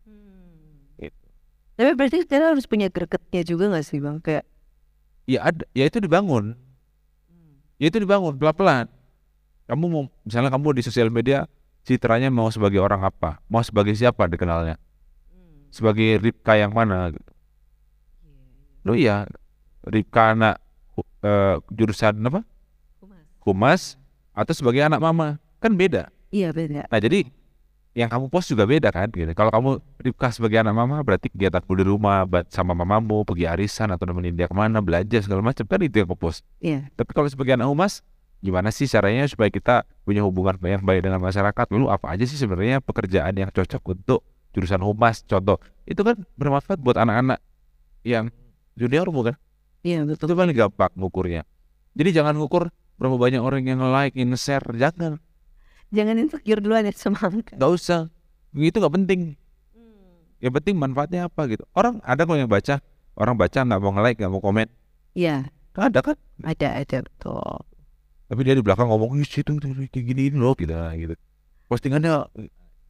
[1.75, 4.47] tapi berarti kita harus punya gregetnya juga gak sih bang kayak
[5.25, 6.53] Ya ada, ya itu dibangun.
[7.81, 8.86] Ya itu dibangun pelan-pelan.
[9.65, 11.49] Kamu mau misalnya kamu di sosial media
[11.81, 13.41] citranya mau sebagai orang apa?
[13.49, 14.77] Mau sebagai siapa dikenalnya?
[15.73, 17.31] Sebagai Ripka yang mana gitu.
[18.86, 19.26] Lo iya,
[19.82, 20.62] Ripka anak
[21.26, 22.45] eh, jurusan apa?
[23.41, 23.98] Humas
[24.38, 25.41] atau sebagai anak mama?
[25.58, 26.13] Kan beda.
[26.30, 27.26] iya beda Nah, jadi
[27.95, 29.32] yang kamu post juga beda kan gitu.
[29.34, 29.69] Kalau kamu
[30.04, 34.45] Ripka sebagai anak mama berarti kegiatanmu di rumah sama mamamu, pergi arisan atau nemenin dia
[34.45, 36.45] ke mana, belanja segala macam kan itu yang kau post.
[36.62, 38.04] iya Tapi kalau sebagai anak humas,
[38.43, 41.65] gimana sih caranya supaya kita punya hubungan yang baik dengan masyarakat?
[41.74, 44.21] Lalu apa aja sih sebenarnya pekerjaan yang cocok untuk
[44.52, 45.24] jurusan humas?
[45.24, 47.39] Contoh, itu kan bermanfaat buat anak-anak
[48.04, 48.30] yang
[48.76, 49.36] junior bukan?
[49.86, 51.44] iya betul Itu paling gampang ngukurnya.
[51.96, 55.20] Jadi jangan ngukur berapa banyak orang yang like, yang share, jangan.
[55.94, 57.56] Jangan insecure duluan ya sama angka.
[57.56, 58.12] Gak usah.
[58.56, 59.40] Itu gak penting.
[60.44, 61.64] Yang penting manfaatnya apa gitu.
[61.72, 62.84] Orang ada kok yang baca,
[63.16, 64.68] orang baca nggak mau nge-like, nggak mau komen.
[65.16, 66.16] Iya, Kan ada kan?
[66.44, 67.64] ada ada betul.
[68.28, 69.52] Tapi dia di belakang ngomong, ih itu
[69.92, 71.16] kayak gini loh gitu, gitu.
[71.72, 72.28] Postingannya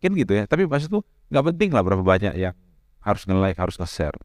[0.01, 0.43] kan gitu ya.
[0.49, 2.53] Tapi maksud tuh nggak penting lah berapa banyak yang
[3.05, 4.17] harus nge-like, harus nge-share.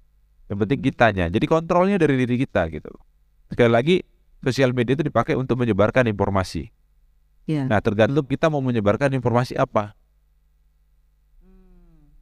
[0.50, 1.24] Yang penting kitanya.
[1.30, 2.90] Jadi kontrolnya dari diri kita gitu.
[3.54, 3.96] Sekali lagi,
[4.42, 6.74] sosial media itu dipakai untuk menyebarkan informasi.
[7.46, 7.70] Iya.
[7.70, 9.94] Nah, tergantung kita mau menyebarkan informasi apa.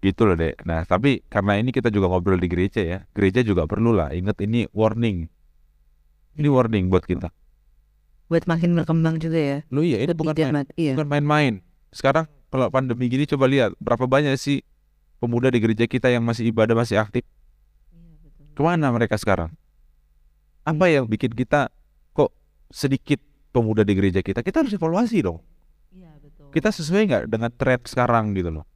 [0.05, 0.61] Gitu loh, Dek.
[0.69, 2.99] Nah, tapi karena ini kita juga ngobrol di gereja ya.
[3.17, 4.13] Gereja juga perlu lah.
[4.13, 5.27] Ingat ini warning.
[6.37, 7.33] Ini warning buat kita.
[8.29, 9.59] Buat makin berkembang juga ya.
[9.73, 10.69] Lu iya, ini bukan main.
[10.77, 10.93] Iya.
[11.01, 11.53] bukan main-main.
[11.89, 14.61] Sekarang kalau pandemi gini coba lihat berapa banyak sih
[15.17, 17.25] pemuda di gereja kita yang masih ibadah masih aktif.
[18.59, 19.55] Ke mana mereka sekarang?
[20.67, 21.71] Apa yang bikin kita
[22.11, 22.35] kok
[22.75, 23.23] sedikit
[23.55, 24.43] pemuda di gereja kita?
[24.43, 25.39] Kita harus evaluasi dong.
[25.95, 26.51] Iya betul.
[26.51, 28.67] Kita sesuai nggak dengan tren sekarang gitu loh.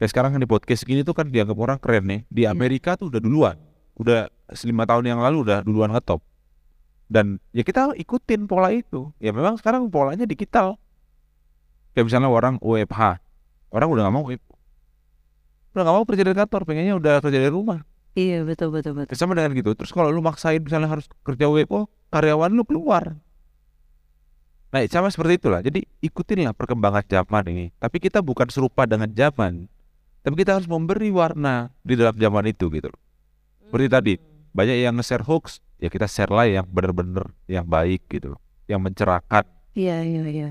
[0.00, 2.20] Kayak sekarang kan di podcast gini tuh kan dianggap orang keren nih.
[2.32, 3.60] Di Amerika tuh udah duluan.
[4.00, 4.32] Udah
[4.64, 6.24] lima tahun yang lalu udah duluan ngetop.
[7.04, 9.12] Dan ya kita ikutin pola itu.
[9.20, 10.72] Ya memang sekarang polanya di kita.
[11.92, 13.20] Kayak misalnya orang WFH.
[13.76, 14.24] Orang udah gak mau.
[14.24, 16.64] Udah gak mau kerja dari kantor.
[16.64, 17.91] Pengennya udah kerja dari rumah.
[18.12, 19.12] Iya betul betul betul.
[19.12, 19.72] Ya, sama dengan gitu.
[19.72, 23.16] Terus kalau lu maksain misalnya harus kerja WFO, karyawan lu keluar.
[24.72, 25.60] Nah, sama seperti itulah.
[25.60, 27.66] Jadi ikutinlah perkembangan zaman ini.
[27.76, 29.68] Tapi kita bukan serupa dengan zaman.
[30.24, 32.88] Tapi kita harus memberi warna di dalam zaman itu gitu.
[33.68, 34.14] Seperti tadi,
[34.56, 38.36] banyak yang nge-share hoax, ya kita share lah yang bener-bener yang baik gitu.
[38.64, 39.44] Yang mencerahkan.
[39.76, 40.50] Iya iya iya.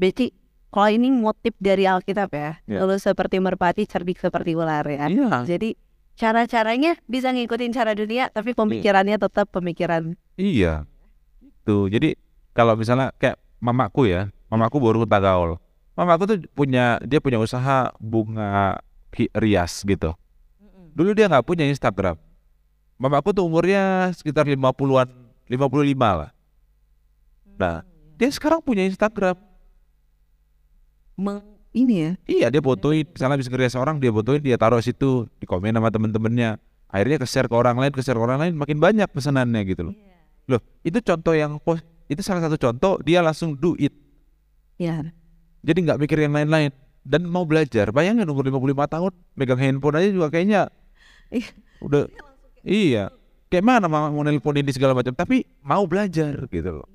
[0.00, 0.32] Berarti
[0.72, 2.86] kalau ini motif dari Alkitab ya, Iya.
[2.86, 5.04] lalu seperti merpati cerdik seperti ular ya.
[5.10, 5.44] Iya.
[5.44, 5.74] Jadi
[6.20, 10.12] cara-caranya bisa ngikutin cara dunia, tapi pemikirannya tetap pemikiran.
[10.36, 10.84] Iya.
[11.64, 12.12] Tuh, jadi
[12.52, 15.56] kalau misalnya kayak mamaku ya, mamaku baru gaul.
[15.96, 18.84] Mamaku tuh punya dia punya usaha bunga
[19.32, 20.12] rias gitu.
[20.92, 22.20] Dulu dia nggak punya Instagram.
[23.00, 25.08] Mamaku tuh umurnya sekitar 50-an,
[25.48, 26.30] 55 lah.
[27.56, 27.80] Nah,
[28.20, 29.40] dia sekarang punya Instagram.
[31.16, 32.10] Meng, ini ya.
[32.26, 35.90] Iya, dia fotoin, misalnya habis ngerias orang, dia fotoin, dia taruh situ, di komen sama
[35.90, 36.58] temen-temennya.
[36.90, 39.94] Akhirnya ke-share ke orang lain, ke-share ke orang lain, makin banyak pesanannya gitu loh.
[40.50, 41.78] Loh, itu contoh yang pos,
[42.10, 43.94] itu salah satu contoh dia langsung do it.
[44.82, 45.14] Iya.
[45.62, 46.74] Jadi nggak mikir yang lain-lain
[47.06, 47.94] dan mau belajar.
[47.94, 50.72] Bayangin umur 55 tahun megang handphone aja juga kayaknya
[51.30, 51.50] Iya.
[51.78, 52.02] udah
[52.66, 53.04] iya.
[53.46, 56.88] Kayak mana mau nelpon ini segala macam, tapi mau belajar gitu loh.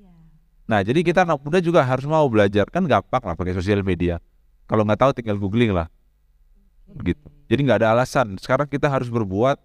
[0.65, 2.67] Nah, jadi kita anak muda juga harus mau belajar.
[2.71, 4.19] Kan gampang lah pakai sosial media.
[4.65, 5.87] Kalau nggak tahu tinggal googling lah.
[7.01, 7.21] Gitu.
[7.45, 8.37] Jadi nggak ada alasan.
[8.41, 9.57] Sekarang kita harus berbuat.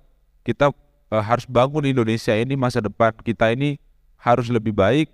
[0.45, 0.73] Kita
[1.13, 3.81] eh, harus bangun Indonesia ini masa depan kita ini
[4.21, 5.09] harus lebih baik.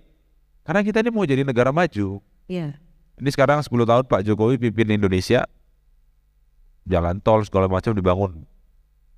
[0.66, 2.18] Karena kita ini mau jadi negara maju.
[2.50, 2.74] Iya.
[3.16, 5.46] Ini sekarang 10 tahun Pak Jokowi pimpin Indonesia.
[6.86, 8.46] Jalan tol segala macam dibangun.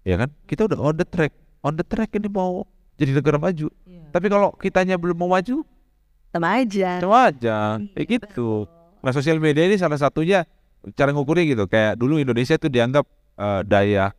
[0.04, 0.33] Ya kan?
[0.48, 1.33] Kita udah on the track.
[1.64, 2.64] On the track ini mau
[2.96, 3.68] jadi negara maju.
[4.09, 5.64] Tapi kalau kitanya belum mau maju,
[6.33, 7.00] Sama aja.
[7.00, 7.76] sama aja.
[7.92, 8.64] Kayak gitu.
[9.04, 10.48] Nah, sosial media ini salah satunya
[10.94, 11.64] cara ngukurnya gitu.
[11.66, 13.04] Kayak dulu Indonesia itu dianggap
[13.38, 14.14] eh, daya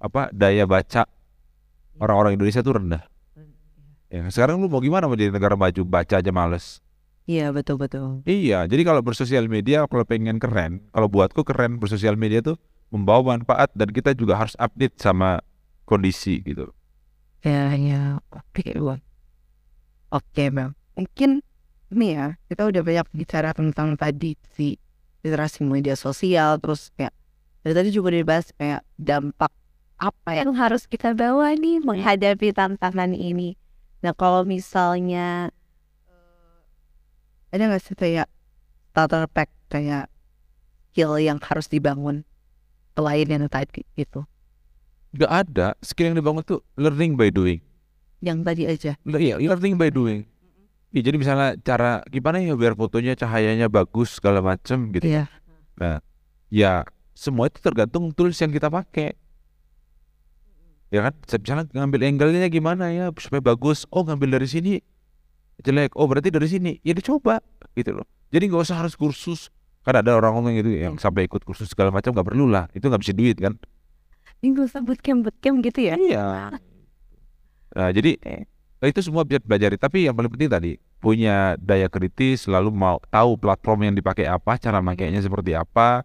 [0.00, 0.30] apa?
[0.32, 1.06] Daya baca
[2.00, 3.04] orang-orang Indonesia tuh rendah.
[4.10, 5.82] Ya, sekarang lu mau gimana mau jadi negara maju?
[5.86, 6.82] Baca aja males.
[7.30, 8.26] Iya betul betul.
[8.26, 12.58] Iya, jadi kalau bersosial media kalau pengen keren, kalau buatku keren bersosial media tuh
[12.90, 15.38] membawa manfaat dan kita juga harus update sama
[15.86, 16.74] kondisi gitu.
[17.46, 18.18] Ya ya.
[18.34, 18.98] Oke Bang.
[20.10, 20.74] Oke bang.
[20.98, 21.38] Mungkin
[21.94, 24.74] ini ya kita udah banyak bicara tentang tadi si
[25.20, 27.12] literasi media sosial terus kayak
[27.60, 29.52] dari tadi juga dibahas kayak dampak
[30.00, 33.60] apa yang harus kita bawa nih menghadapi tantangan ini.
[34.00, 35.52] Nah kalau misalnya
[36.08, 36.60] eh,
[37.52, 38.28] ada nggak sih kayak
[38.90, 40.08] starter pack kayak
[40.90, 42.24] skill yang harus dibangun
[42.96, 44.26] selain yang tadi gitu,
[45.10, 47.60] Gak ada skill yang dibangun tuh learning by doing.
[48.20, 48.98] yang tadi aja.
[49.06, 50.28] Iya, learning by doing.
[50.90, 55.06] Iya, jadi misalnya cara gimana ya biar fotonya cahayanya bagus segala macem gitu.
[55.06, 55.30] Iya.
[55.78, 56.02] Nah,
[56.50, 56.82] ya
[57.14, 59.14] semua itu tergantung tools yang kita pakai.
[60.90, 63.86] Ya kan, misalnya ngambil angle-nya gimana ya supaya bagus.
[63.94, 64.72] Oh ngambil dari sini
[65.62, 65.94] jelek.
[65.94, 66.82] Oh berarti dari sini.
[66.82, 67.38] Ya dicoba
[67.78, 68.06] gitu loh.
[68.34, 69.54] Jadi nggak usah harus kursus.
[69.86, 72.66] Kan ada orang-orang gitu yang sampai ikut kursus segala macam nggak perlu lah.
[72.74, 73.54] Itu nggak bisa duit kan.
[74.40, 75.94] Ini gak usah bootcamp bootcamp gitu ya?
[76.00, 76.26] Iya.
[77.70, 78.18] Nah jadi
[78.80, 79.76] eh, itu semua bisa pelajari.
[79.76, 84.56] Tapi yang paling penting tadi punya daya kritis, lalu mau tahu platform yang dipakai apa,
[84.56, 86.04] cara makainya seperti apa,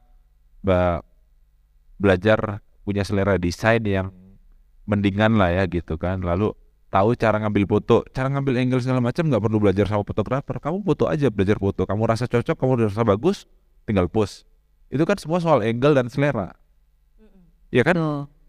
[2.00, 4.12] belajar punya selera desain yang
[4.86, 6.22] mendingan lah ya gitu kan.
[6.22, 6.54] Lalu
[6.94, 10.56] tahu cara ngambil foto, cara ngambil angle segala macam nggak perlu belajar sama fotografer.
[10.62, 11.84] Kamu foto aja belajar foto.
[11.84, 13.50] Kamu rasa cocok, kamu rasa bagus,
[13.84, 14.48] tinggal post.
[14.88, 16.56] Itu kan semua soal angle dan selera.
[17.74, 17.98] Ya kan?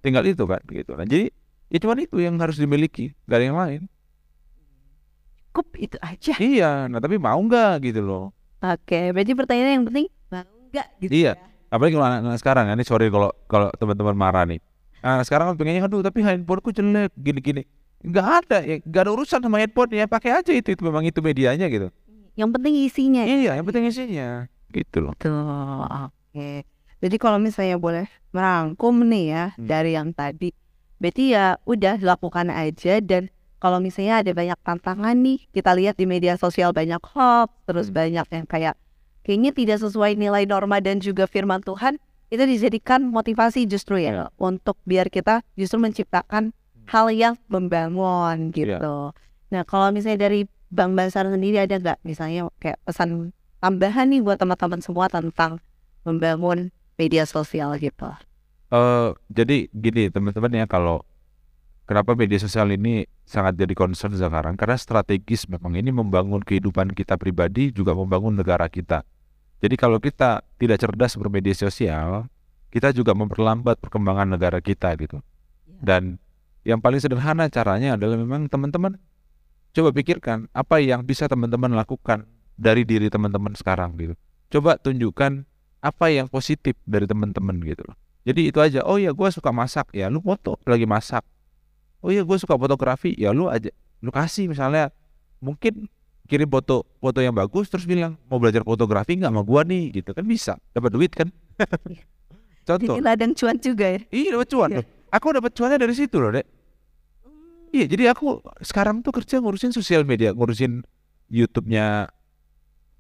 [0.05, 0.95] Tinggal itu kan gitu.
[0.95, 1.35] Nah, jadi
[1.73, 3.83] ya cuma itu yang harus dimiliki, gak ada yang lain.
[5.57, 6.37] Cukup itu aja.
[6.37, 8.37] Iya, nah tapi mau nggak gitu loh.
[8.59, 11.33] Oke, berarti pertanyaan yang penting mau nggak gitu Iya.
[11.33, 11.49] ya?
[11.66, 14.61] Apalagi kalau anak-anak sekarang, ya, ini sorry kalau kalau teman-teman marah nih.
[15.01, 17.64] Anak sekarang kan pengennya aduh tapi handphoneku jelek gini-gini.
[18.03, 21.19] Nggak ada ya, nggak ada urusan sama handphone ya pakai aja itu itu memang itu
[21.19, 21.88] medianya gitu.
[22.37, 23.23] Yang penting isinya.
[23.25, 23.33] ya?
[23.33, 24.29] Iya, yang penting isinya
[24.69, 25.16] gitu loh.
[25.16, 25.33] Tuh,
[25.88, 26.69] oke.
[26.97, 29.64] Jadi kalau misalnya boleh merangkum nih ya Hmm.
[29.64, 30.53] dari yang tadi,
[30.97, 36.05] berarti ya udah lakukan aja dan kalau misalnya ada banyak tantangan nih, kita lihat di
[36.05, 37.97] media sosial banyak hoax, terus Hmm.
[37.97, 38.75] banyak yang kayak
[39.25, 41.99] kayaknya tidak sesuai nilai norma dan juga firman Tuhan,
[42.31, 46.51] itu dijadikan motivasi justru ya untuk biar kita justru menciptakan
[46.90, 49.14] hal yang membangun gitu.
[49.51, 53.31] Nah kalau misalnya dari Bang Basar sendiri ada nggak misalnya kayak pesan
[53.62, 55.62] tambahan nih buat teman-teman semua tentang
[56.03, 58.11] membangun media sosial gitu.
[58.75, 61.07] Eh jadi gini teman-teman ya kalau
[61.87, 67.16] kenapa media sosial ini sangat jadi concern sekarang karena strategis memang ini membangun kehidupan kita
[67.16, 69.07] pribadi juga membangun negara kita.
[69.62, 72.29] Jadi kalau kita tidak cerdas bermedia sosial,
[72.68, 75.25] kita juga memperlambat perkembangan negara kita gitu.
[75.64, 76.20] Dan
[76.66, 79.01] yang paling sederhana caranya adalah memang teman-teman
[79.72, 84.14] coba pikirkan apa yang bisa teman-teman lakukan dari diri teman-teman sekarang gitu.
[84.53, 85.44] Coba tunjukkan
[85.85, 87.96] apa yang positif dari teman-teman gitu loh.
[88.27, 88.83] Jadi itu aja.
[88.83, 89.94] Oh ya, gue suka masak.
[89.94, 91.22] Ya, lu foto lagi masak.
[92.05, 93.17] Oh iya, gue suka fotografi.
[93.17, 93.73] Ya, lu aja,
[94.05, 94.93] lu kasih misalnya.
[95.41, 95.89] Mungkin
[96.27, 99.95] kirim foto foto yang bagus terus bilang mau belajar fotografi nggak sama gua nih?
[100.03, 101.31] Gitu kan bisa dapat duit kan?
[102.67, 102.99] Contoh.
[102.99, 104.01] Jadi ladang cuan juga ya.
[104.11, 104.69] iya dapat cuan.
[104.75, 104.79] Iya.
[104.83, 104.87] loh.
[105.15, 106.47] aku dapat cuannya dari situ loh dek.
[107.71, 110.83] Iya jadi aku sekarang tuh kerja ngurusin sosial media ngurusin
[111.31, 112.11] YouTube-nya.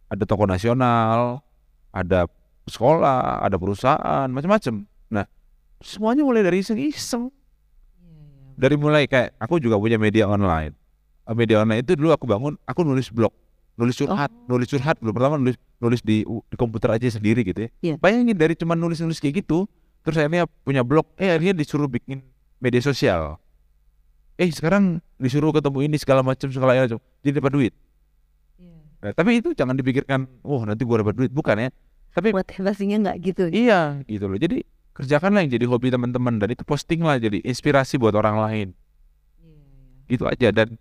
[0.06, 1.42] Ada toko nasional
[1.90, 2.30] ada
[2.70, 4.86] sekolah ada perusahaan macam-macam.
[5.10, 5.26] Nah
[5.82, 7.34] semuanya mulai dari iseng-iseng
[8.56, 10.72] dari mulai kayak aku juga punya media online.
[11.28, 13.30] Eh, media online itu dulu aku bangun aku nulis blog
[13.76, 14.96] nulis curhat nulis curhat.
[14.98, 17.70] Dulu pertama nulis nulis di, di komputer aja sendiri gitu ya.
[17.84, 17.94] Iya.
[18.00, 19.68] bayangin dari cuma nulis nulis kayak gitu
[20.00, 22.24] terus akhirnya punya blog eh akhirnya disuruh bikin
[22.58, 23.36] media sosial.
[24.40, 27.74] Eh sekarang disuruh ketemu ini segala macam segala macam jadi dapat duit.
[28.96, 31.30] Nah, tapi itu jangan dipikirkan wah nanti gua dapat duit.
[31.30, 31.68] Bukan ya.
[32.16, 33.44] Tapi Motivasinya nggak gitu.
[33.52, 34.40] iya gitu loh.
[34.40, 34.64] Jadi
[34.96, 36.40] kerjakanlah yang jadi hobi teman-teman.
[36.40, 38.68] Dan itu posting lah jadi inspirasi buat orang lain.
[40.08, 40.48] Itu aja.
[40.50, 40.80] Dan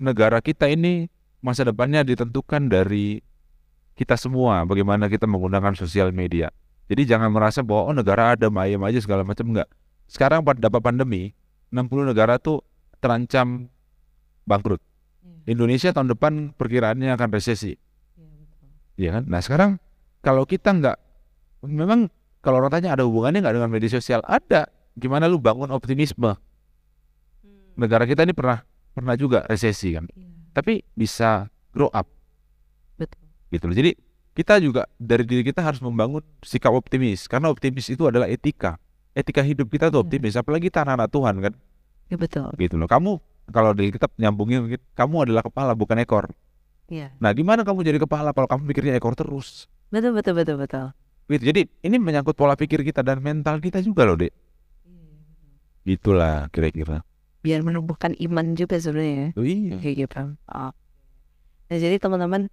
[0.00, 1.12] negara kita ini
[1.44, 3.20] masa depannya ditentukan dari
[3.92, 6.48] kita semua bagaimana kita menggunakan sosial media.
[6.88, 9.52] Jadi jangan merasa bahwa oh negara ada ayam aja segala macam.
[9.52, 9.68] Enggak.
[10.08, 11.36] Sekarang pada dapat pandemi
[11.72, 12.64] 60 negara tuh
[13.00, 13.68] terancam
[14.48, 14.80] bangkrut.
[15.46, 17.74] Indonesia tahun depan perkiraannya akan resesi.
[18.94, 19.24] Iya kan?
[19.26, 19.70] Nah sekarang
[20.22, 20.96] kalau kita nggak
[21.66, 24.20] memang kalau orang tanya ada hubungannya nggak dengan media sosial?
[24.26, 24.66] Ada.
[24.92, 26.36] Gimana lu bangun optimisme?
[27.72, 28.60] Negara kita ini pernah
[28.92, 30.04] pernah juga resesi kan?
[30.52, 32.04] Tapi bisa grow up.
[33.00, 33.24] Betul.
[33.48, 33.76] gitu loh.
[33.76, 33.90] Jadi
[34.32, 37.24] kita juga dari diri kita harus membangun sikap optimis.
[37.24, 38.76] Karena optimis itu adalah etika.
[39.12, 40.04] Etika hidup kita tuh Iya.
[40.04, 40.34] optimis.
[40.36, 41.52] Apalagi kita anak-anak Tuhan kan?
[42.12, 42.48] Ya betul.
[42.60, 42.84] gitu loh.
[42.84, 43.16] Kamu
[43.48, 46.28] kalau di kitab nyambungin mungkin kamu adalah kepala bukan ekor.
[46.92, 47.08] Iya.
[47.16, 49.64] nah gimana kamu jadi kepala kalau kamu pikirnya ekor terus?
[49.88, 50.92] Betul betul betul betul.
[51.28, 54.32] Gitu jadi ini menyangkut pola pikir kita dan mental kita juga loh dek
[55.82, 57.02] gitulah kira-kira
[57.42, 59.34] Biar menumbuhkan iman juga sebenarnya.
[59.34, 59.38] ya.
[59.38, 60.14] oh, iya Kayak gitu.
[60.46, 60.70] Oh.
[61.66, 62.46] Nah, jadi teman-teman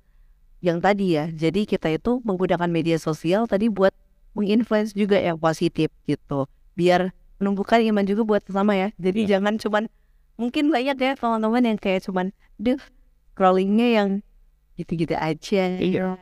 [0.65, 3.93] yang tadi ya, jadi kita itu menggunakan media sosial tadi buat
[4.33, 6.49] menginfluence juga yang positif gitu.
[6.73, 8.89] Biar menumbuhkan iman juga buat sesama ya.
[8.97, 9.37] Jadi Iya.
[9.37, 9.83] jangan cuman
[10.41, 12.81] mungkin banyak ya teman-teman yang kayak cuman duh
[13.37, 14.09] scrollingnya yang
[14.73, 15.77] gitu-gitu aja.
[15.77, 16.17] Iya.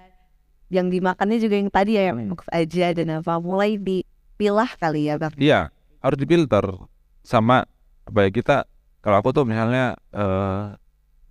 [0.67, 5.33] Yang dimakannya juga yang tadi ya yang aja dan apa mulai dipilah kali ya bang.
[5.39, 5.59] Iya,
[6.03, 6.65] harus difilter
[7.23, 7.63] sama
[8.07, 8.55] apa ya kita
[9.03, 10.75] kalau aku tuh misalnya eh,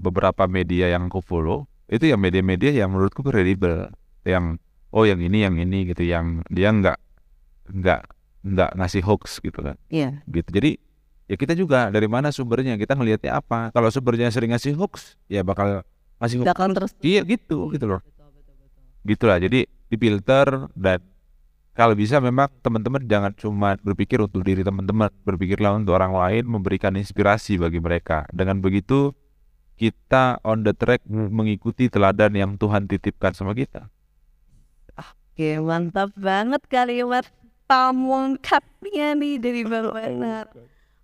[0.00, 3.92] beberapa media yang aku follow itu ya media-media yang menurutku kredibel.
[4.24, 4.58] Yang
[4.90, 6.98] oh yang ini yang ini gitu yang dia nggak
[7.70, 8.00] nggak
[8.46, 9.76] nggak ngasih hoax gitu kan.
[9.92, 10.24] Iya.
[10.32, 10.48] gitu.
[10.48, 10.70] Jadi
[11.28, 13.68] ya kita juga dari mana sumbernya kita ngelihatnya apa.
[13.70, 15.84] Kalau sumbernya sering ngasih hoax ya bakal
[16.20, 18.00] ngasih hoax Bakal terus iya gitu gitu loh
[19.06, 20.98] gitulah jadi difilter dan
[21.76, 26.92] kalau bisa memang teman-teman jangan cuma berpikir untuk diri teman-teman berpikirlah untuk orang lain memberikan
[26.98, 29.14] inspirasi bagi mereka dengan begitu
[29.78, 33.86] kita on the track mengikuti teladan yang Tuhan titipkan sama kita
[35.36, 37.28] Oke, mantap banget kalimat
[37.68, 40.48] pamungkapnya nih dari Bang Benar.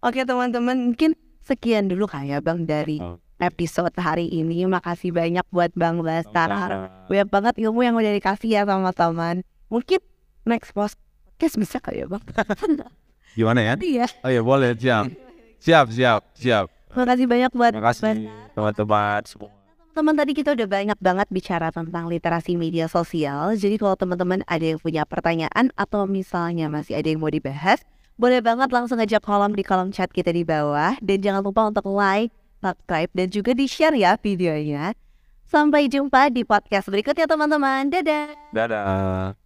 [0.00, 1.12] Oke teman-teman, mungkin
[1.44, 3.20] sekian dulu kayak Bang dari Oh.
[3.42, 4.62] Episode hari ini.
[4.70, 6.48] Makasih banyak buat Bang Bastar.
[7.10, 9.42] Banyak banget ilmu yang udah dikasih ya sama teman.
[9.66, 9.98] Mungkin
[10.46, 12.22] next podcast bisa kali ya Bang?
[13.36, 13.74] Gimana ya?
[13.82, 14.06] Iya.
[14.22, 15.10] Oh ya boleh siap.
[15.58, 16.66] Siap, siap, siap.
[16.94, 19.50] Makasih banyak buat Terima kasih teman-teman semua.
[19.92, 23.52] Teman tadi kita udah banyak banget bicara tentang literasi media sosial.
[23.52, 27.84] Jadi kalau teman-teman ada yang punya pertanyaan atau misalnya masih ada yang mau dibahas,
[28.16, 30.96] boleh banget langsung aja kolom di kolom chat kita di bawah.
[31.04, 34.94] Dan jangan lupa untuk like, subscribe, dan juga di-share ya videonya.
[35.50, 37.90] Sampai jumpa di podcast berikutnya teman-teman.
[37.90, 38.54] Dadah!
[38.54, 39.41] Dadah.